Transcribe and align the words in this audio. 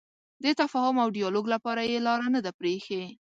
د 0.43 0.45
تفاهم 0.61 0.95
او 1.03 1.07
ډیالوګ 1.15 1.45
لپاره 1.53 1.81
یې 1.91 1.97
لاره 2.07 2.27
نه 2.35 2.39
ده 2.45 2.51
پرېښې. 2.59 3.03